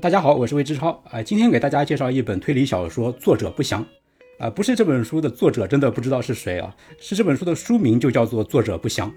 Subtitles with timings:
[0.00, 3.84] 大家好，我是魏之超啊，今天给大家介绍一本推理小说，作者不详
[4.38, 9.12] 啊，不是这本书的作者真的不知道是谁啊，是这本书的书名就叫做作者不详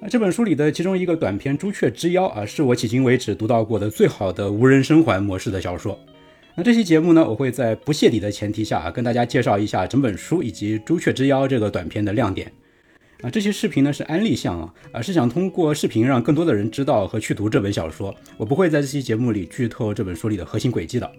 [0.00, 0.08] 啊。
[0.08, 6.00] 这本书里的其中一个短篇《朱雀之妖》啊，是我迄今为止读到过的最好的无人生还模式的小说。
[6.56, 12.50] 那这期节目呢，我会在不泄底的前提下啊，跟大家介绍一下整本书以及《朱雀之妖》这个短片的亮点。
[13.22, 18.12] 啊，这些视频呢是安利项啊，啊是想通过视频让更多的人知道和去读这本小说。
[18.36, 21.10] 我不会在这期节目里剧透这本书里的核心轨迹的。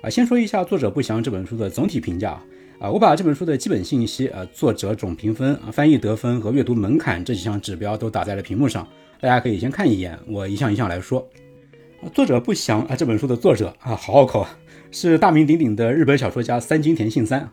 [0.00, 2.40] 啊，先说一下作者不详这本书的总体评价
[2.78, 8.88] 啊，我把这本书的基本信息啊，作者总评分，翻译得分和阅读门槛这几项指标都打在了屏幕上，
[9.20, 11.28] 大家可以先看一眼，我一项一项来说。
[12.14, 14.46] 作者不详啊，这本书的作者啊，好拗口，
[14.90, 17.50] 是大名鼎鼎的日本小说家三津田信三。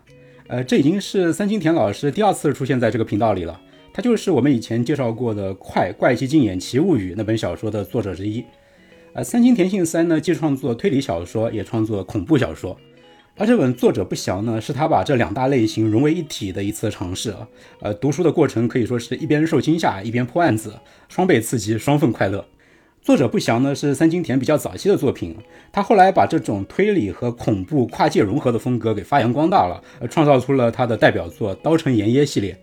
[0.47, 3.59] 呃，这已经是三津田老师第二次出现在这个频道里了。
[3.95, 8.43] 他就是我们以前介绍过的《快怪奇镜演奇物语》那本小说的作者之一。
[9.13, 12.77] 呃，三津田信三呢，既创作推理小说，也创作恐怖小说。
[13.37, 17.33] 而这本作者不详呢，是他把这两大类型融为一体的一次尝试。
[17.79, 20.73] 呃，读书的过程可以说是一边受惊吓，一边破案子，
[21.07, 22.45] 双倍刺激，双份快乐。
[23.01, 25.37] 作者不详呢，是三津田比较早期的作品，
[25.71, 32.57] 他后来把这种推理和恐怖跨界融合的风格给发扬光大了，呃，创造出了他的代表作《刀城炎耶》系列。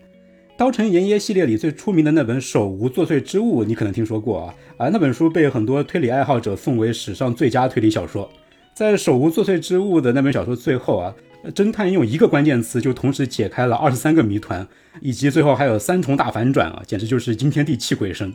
[0.63, 4.87] 刀城炎耶系列里最出名的那本《手无作祟之物》，你可能听说过啊啊！
[4.93, 8.31] 那本书被很多推理爱好者奉为史上最佳推理小说。
[8.73, 11.13] 在《手无作祟之物》的那本小说最后啊，
[11.53, 14.65] 侦探用一个关键词就同时解开了二十三个谜团，
[15.01, 18.33] 以及最后还有三重大反转啊，简直就是惊天地泣鬼神。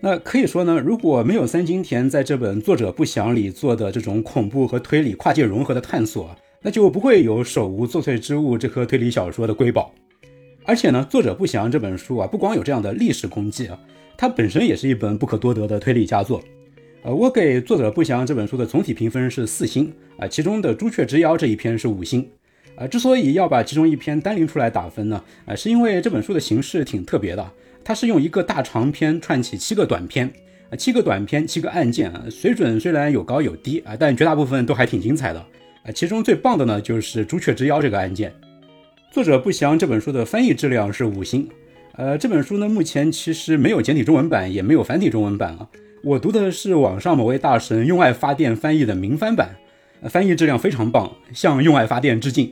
[0.00, 9.94] 那可以说呢，如果没有三津田在这本作者不详里做的这种恐怖和推理跨界融合的探索，那就不会有《手无作祟之物》这颗推理小说的瑰宝。
[10.64, 13.78] 而且呢，作者不详这本书啊，不光有这样的历史功绩啊，
[14.16, 16.42] 它本身也是一本不可多得的推理佳作。
[17.02, 22.28] 呃，我给作者不详这本书的总体评分是四星啊，其中的《朱雀之妖》这一篇是五星。
[22.76, 27.50] 啊，之所以要把其中一篇单拎出来打分呢，啊，是因为这本书的形式挺特别的，
[27.84, 30.32] 它是用一个大长篇串起七个短篇，
[30.70, 35.40] 啊，七个短篇，七个案件啊，水准虽然有高有低啊，但绝大部分都还挺精彩的。
[35.82, 38.32] 啊，其中最棒的呢，就是《朱雀之妖》这个案件。
[39.12, 41.46] 作者不详这本书的翻译质量是五星，
[41.96, 45.68] 呃，这本书呢目前其实没有简体中文版，也没有繁体中文版啊。
[46.02, 49.54] 我读的是网上某位大神用爱发电翻译的明翻版，
[50.08, 52.50] 翻译质量非常棒，向用爱发电致敬。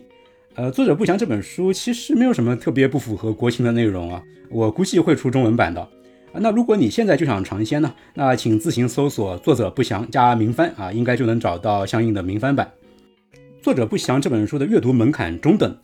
[0.55, 5.89] 呃，作者不详这本书其实没有什么特别不符合国情的内容啊，我估计会出中文版的。
[6.35, 12.71] 那如果你现在就想尝鲜呢，那请自行搜索作者不详加明翻啊，应该就能找到相应的明翻版。
[13.63, 15.75] 作者不详这本书的阅读门槛中等。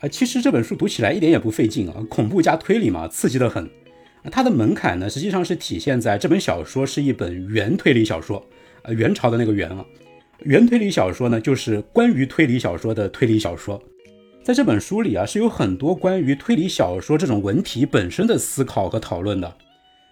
[0.00, 3.68] 啊，其实这本书读起来一点也不费劲啊，恐怖加推理嘛，刺激的很。
[4.30, 8.44] 它的门槛呢，实际上是体现在这本小说是一本原推理小说，
[8.82, 9.84] 呃，元朝的那个元啊。
[10.40, 13.82] 原推理小说呢，就是关于推理小说的推理小说。
[14.44, 19.56] 在这本书里啊，是有很多关于推理小说这种文体本身的思考和讨论的。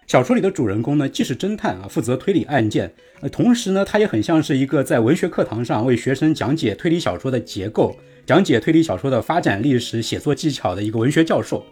[0.07, 7.93] 小说里的主人公呢，既是侦探啊，负责推理案件，呃，同时呢，他也很像是一个在文学课堂上为学生讲解推理小说的结构。
[8.25, 11.65] 讲解推理小说的发展历史、写作技巧的一个文学教授，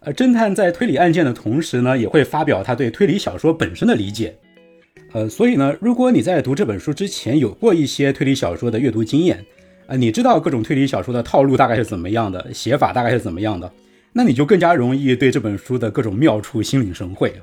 [0.00, 4.36] 呃，侦探在推理案件的同时呢，也会发表他对推理小说本身的理解。
[5.10, 9.44] 呃，所以呢，如果你在读这本书之前有过一些推理小说的阅读经验，
[9.88, 13.72] 呃，你知道各种推理小说的套路大概是怎么样的，写法大概是怎么样的，
[14.12, 17.34] 那你就更加容易对这本书的各种妙处心领神会。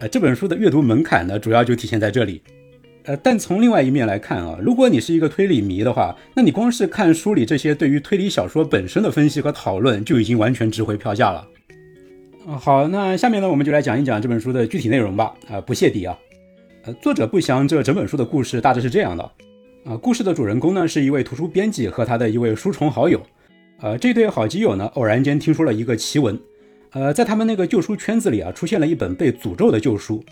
[0.00, 2.40] 呃，这本书的阅读门槛呢，主要就体现在这里。
[3.04, 11.46] 呃，但从另外一面来看啊，如果你是一个推理迷的话，那你光是看书里这些对于推理小说本身的分析和讨论，就已经完全值回票价了。
[12.46, 15.34] 啊，好，那下面呢，我们就来讲一讲这本书的具体内容吧。
[15.50, 16.18] 啊，不泄底啊。
[16.86, 19.22] 呃，作者不详，这整本书的故事大致是这样的。
[19.84, 23.20] 啊，故事的主人公呢是一位图书编辑和他的一位书虫好友。
[23.82, 26.40] 呃，这对好基友呢，偶然间听说了一个奇闻。
[26.92, 30.22] 呃，在他们那个旧书圈子里啊，出现了一本被诅咒的旧书。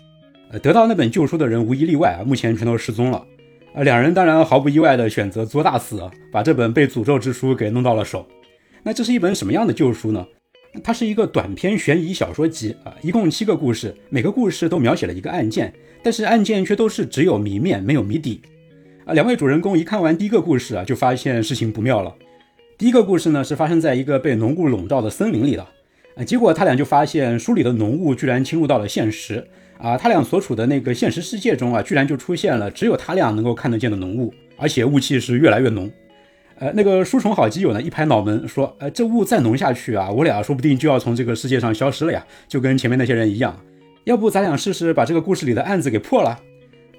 [0.51, 3.25] 呃，得到那本旧书的人无一例外啊，目前全都失踪了。
[3.73, 6.01] 呃，两人当然毫不意外的选择作大死，
[6.31, 8.27] 把这本被诅咒之书给弄到了手。
[8.83, 10.25] 那这是一本什么样的旧书呢？
[10.83, 15.73] 它是一个短篇悬疑小说集啊，一共七个故事，每个故事都描写了一个案件，
[16.03, 18.41] 但是案件却都是只有谜面没有谜底。
[19.05, 22.13] 啊，两位主人公一看完第一个故事啊，就发现事情不妙了。
[22.77, 25.65] 第一个故事呢是发生在一个被浓雾笼罩的森林里的，
[26.23, 29.47] 结果他俩就发现书里的浓雾居然侵入到了现实。
[29.77, 35.89] 啊，他俩所处的那个现实世界中啊，居然就出现了只有他俩能够看得见的浓雾，而且雾气是越来越浓。
[36.57, 43.57] 呃，那个书虫好基友呢，一拍脑门说：“呃，这雾再浓下去啊，我俩说不定就要从这个世界上消失了呀，就跟前面那些人一样。
[44.03, 46.37] 要不咱俩试试把这个故事里的案子给破了？”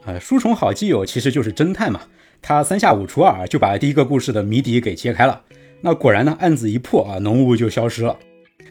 [0.06, 2.00] 呃，书虫好基友其实就是侦探嘛，
[2.40, 5.42] 他三下五除二就把第一个故事的谜底给揭开了。
[5.82, 8.16] 那果然呢，案子一破啊，浓雾就消失了。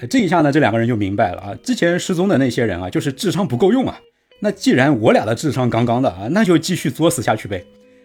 [0.10, 4.00] 这一下呢，这两个人就明白了啊，之前失踪的那些人啊，就是智商不够用啊。
[4.40, 7.64] 那既然我俩的智商杠杠的啊，那就继续作死下去呗。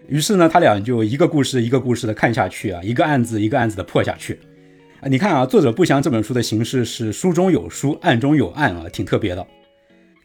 [0.09, 4.39] 于是呢，他俩就一个故事一个故事的看下去啊，一个案子一个案子的破下去。
[5.01, 9.47] 啊，你看啊，作者不详这本书的形式是书中有书，案中有案啊，挺特别的。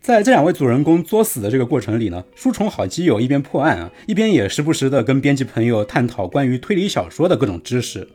[0.02, 8.08] 在这两位主人公作死的这个过程里呢，书虫好基友一边破案啊，一边也时不时的跟编辑朋友探讨关于推理小说的各种知识。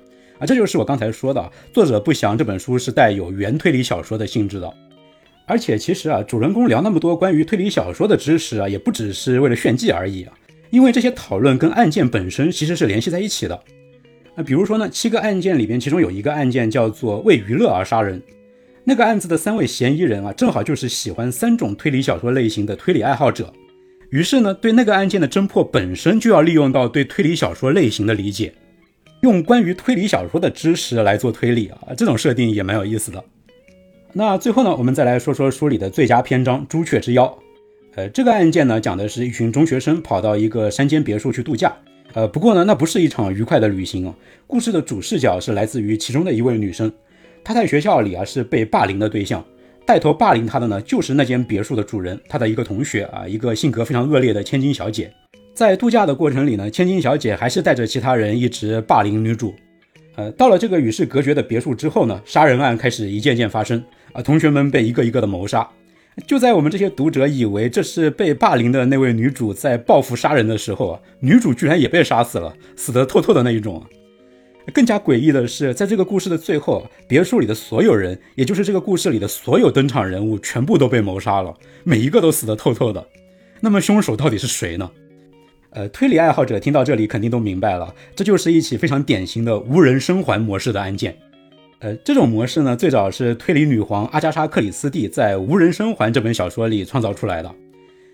[0.47, 4.73] 这就是我刚才说的，作者不详这本书是带有原推理小说的性质的。
[5.47, 10.33] 而且其实啊，主人公聊那么多关于推理小说的知识啊，也不只是为了炫技而已啊，
[10.71, 13.61] 因为这些讨论跟案件本身其实是联系在一起的。
[14.35, 18.21] 那比如说呢，七个案件里边，其中有一个案件叫做为娱乐而杀人，
[18.85, 23.53] 那个案子的三位嫌疑人啊，正好就是喜欢三种推理小说类型的推理爱好者。
[24.11, 28.53] 于是呢，对那个案件的侦破本身就要利用到对推理小说类型的理解。
[29.25, 33.25] 用关于推理小说的知识来做推理啊，这种设定也蛮有意思的。
[34.13, 37.25] 那最后呢，我们再来说说书里的最佳篇章《朱雀之妖》。
[37.95, 41.75] 呃，这个案件呢，讲的是一群中学生跑到一个山间别墅去度假。
[42.13, 44.15] 呃，不过呢，那不是一场愉快的旅行啊。
[44.47, 46.93] 故事的主视角是来自于其中的一位女生，
[47.43, 49.43] 她在学校里啊是被霸凌的对象，
[49.87, 55.11] 带头霸凌她的呢就是那间别墅的主人，她的一个同学啊，一个性格非常恶劣的千金小姐。
[55.55, 59.55] 在度假的过程里呢，千金小姐还是带着其他人一直霸凌女主。
[60.17, 65.69] 呃，到了这个与世隔绝的别墅之后呢，杀人案开始一件件发生啊，同学们被一个一个的谋杀。
[66.27, 73.81] 就在我们这些读者以为这是被霸凌的那位女主在报复杀人的时候啊，女主居然也被杀死了，死得透透的那一种。
[74.73, 81.55] 更加诡异的是，在这个故事的最后，别墅里的所有人，也就是这个故事里的所有登场人物，全部都被谋杀了，
[81.85, 83.07] 每一个都死得透透的。
[83.61, 84.91] 那么凶手到底是谁呢？
[85.75, 91.17] 呃，推理爱好者听到这里肯定都明白了，这就是一起非常典型的无人生还模式的案件。
[91.81, 97.53] 呃，这种模式呢，最早是推理女皇阿加莎·克里斯蒂在《无人生还》这本小说里创造出来的。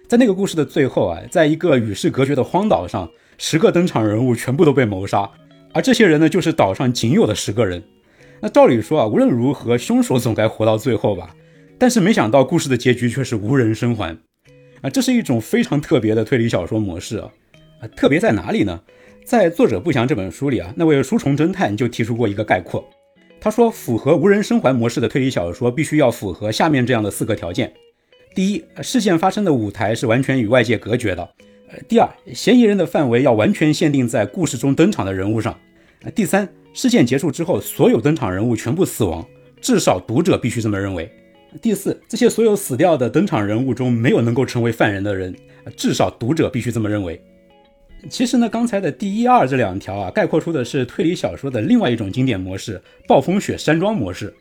[0.09, 5.31] 在那个故事的最后啊，在一个与世隔绝的荒岛上，十个登场人物全部都被谋杀，
[5.75, 7.83] 而这些人呢，就是岛上仅有的十个人。
[8.41, 11.37] 那照理说啊，无论如何，凶手总该活到最后吧？
[11.79, 14.17] 但是没想到，故事的结局却是无人生还。
[14.81, 17.31] 啊，这是一种非常特别的推理小说模式啊。
[17.88, 18.81] 特别在哪里呢？
[19.25, 22.85] 在作者不详这本书里啊，那位书虫侦探就提出过一个概括。
[23.41, 27.73] 他说，符合无人生还模式的推理小说必须要符合下面这样的四个条件：
[28.35, 31.25] 第一，事件发生的舞台是完全与外界隔绝的；
[31.88, 35.55] 第二，嫌疑人的范围要完全限定在故事中登场的人物上；
[36.15, 39.25] 第三，事件结束之后，所有登场人物全部死亡，
[39.61, 41.06] 至少读者必须这么认为；
[41.62, 45.35] 第四，这些所有死掉的登场人物中没有能够成为犯人的人，
[45.76, 47.19] 至少读者必须这么认为。
[48.08, 54.32] 其实呢，刚才的第一二这两条啊，概括出的是推理小说的另外一种经典模式——暴风雪山庄模式。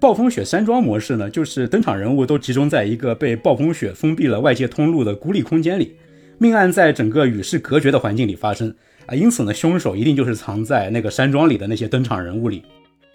[0.00, 5.94] 暴风雪山庄模式呢，就是登场人物都集中在一个被暴风雪封闭了外界通路的孤立空间里，
[6.38, 8.74] 命案在整个与世隔绝的环境里发生
[9.06, 12.62] 啊，因此呢，凶手一定就是藏在那个山庄里的那些登场人物里。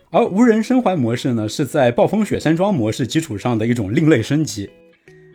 [0.10, 4.70] 而无人生还模式呢，是在暴风雪山庄模式基础上的一种另类升级。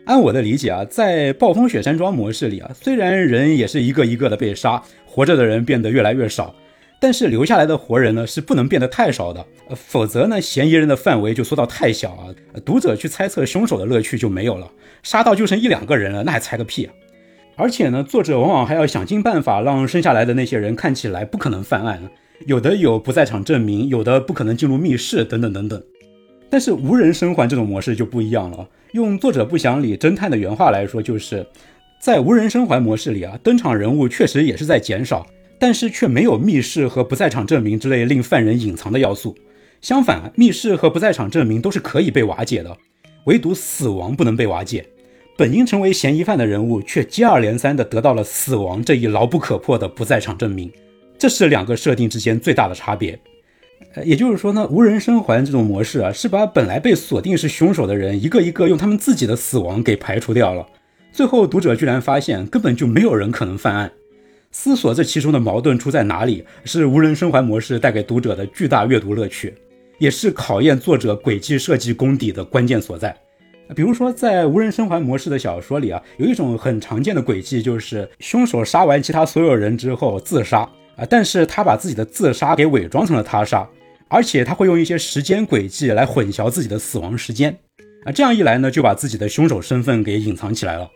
[0.07, 6.55] 按我的理解啊，在暴风雪山庄模式里啊，虽然人也是一个一个的被杀，活着的人变得越来越少，
[7.01, 12.31] 但是留下来的活人呢是不能变得太少的，呃，否则呢嫌疑人的范围就缩到太小啊，
[12.63, 14.71] 读者去猜测凶手的乐趣就没有了，
[15.03, 16.93] 杀到就剩一两个人了，那还猜个屁啊！
[17.57, 22.01] 而且呢，作者往往还要想尽办法让剩下来的那些人看起来不可能犯案，
[22.45, 25.83] 有的有不在场证明，有的不可能进入密室，等等等等。
[26.49, 28.67] 但是无人生还这种模式就不一样了。
[28.93, 31.45] 用作者不详里侦探的原话来说，就是
[31.99, 35.27] 在无人生还模式里啊，登场人物确实也是在减少，
[35.59, 39.35] 但是却没有密室和不在场证明之类令犯人隐藏的要素。
[39.81, 42.77] 相反，密室和不在场证明都是可以被瓦解的，
[43.25, 44.85] 唯独死亡不能被瓦解。
[45.37, 50.71] 本应成为嫌疑犯的人物，却接二连三地得到了死亡这一牢不可破的不在场证明。
[51.17, 53.19] 这是两个设定之间最大的差别。
[54.05, 60.65] 也就是说呢，无人生还这种模式啊，是把本来被锁定是凶手的人一个一个用他们自己的死亡给排除掉了。
[61.11, 63.91] 最后读者居然发现根本就没有人可能犯案。
[64.51, 69.53] 思索这其中的矛盾出在哪里，是无人生还模式带给读者的巨大阅读乐趣，
[69.99, 73.15] 也是考验作者轨迹设计功底的关键所在。
[73.75, 80.59] 比如说，在无人生还模式的小说里啊，有一种很常见的轨迹，就是凶手杀完其他所有人之后自杀
[80.95, 83.67] 啊，但是他把自己的自杀给伪装成了他杀。
[84.07, 87.57] 而且他会用一些时间轨迹来混淆自己的死亡时间，
[88.05, 90.89] 啊，这样一来呢，就把自己的凶手身份给隐藏起来了。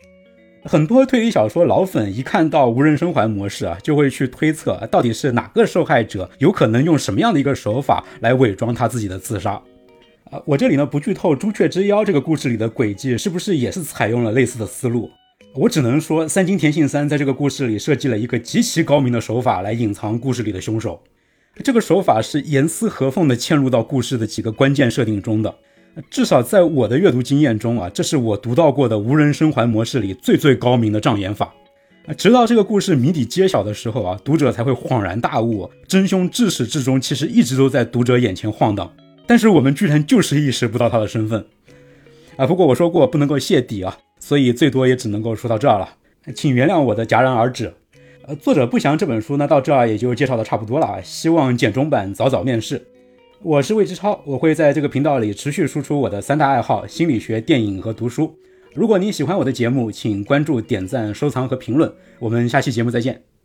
[0.63, 9.53] 很多推理小说老粉一看到无人生还模式啊，就会去推测到底是哪个受害者有可能用什么样的一个手法来伪装他自己的自杀。
[10.30, 15.10] 啊，我这里呢不剧透《朱雀之妖》这个故事里的轨迹是不是也是采用了类似的思路。
[15.53, 21.01] 我只能说，三津田信三在这个故事里设计了一个极其高明的手法来隐藏故事里的凶手。
[21.63, 25.53] 这个手法是严丝合缝地嵌入到故事的几个关键设定中的。
[26.10, 31.53] 至少在我的阅读经验中啊，这是我读到过的无人生还模式里最最高明的障眼法。
[32.17, 38.91] 直到这个故事谜底揭晓的时候啊，读者才会恍然大悟，真凶至始至终其实一直都在读者眼前晃荡，
[39.27, 41.46] 但是我们居然就是意识不到他的身份。
[42.38, 43.98] 啊，不过我说过不能够泄底啊。
[44.20, 45.89] 所以最多也只能够说到这儿了，
[46.36, 47.74] 请原谅我的戛然而止。
[48.40, 51.02] 作者不详这本书呢，到这儿也就介绍的差不多了。
[51.04, 52.86] 希望简中版早早面世。
[53.42, 58.36] 我是魏之超，我会在这个频道里持续输出我的三大爱好：心理学、电影和读书。
[58.74, 61.92] 如果你喜欢我的节目，请关注、点赞、收藏和评论。
[62.20, 63.31] 我们下期节目再见。